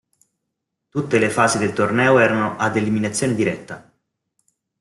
Tutte 0.89 1.19
le 1.19 1.29
fasi 1.29 1.59
del 1.59 1.73
torneo 1.73 2.17
erano 2.17 2.57
ad 2.57 2.75
eliminazione 2.75 3.35
diretta. 3.35 3.93